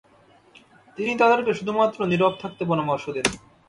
[0.97, 3.27] তিনি তাদেরকে শুধুমাত্র নীরব থাকতে পরামর্শ দেন।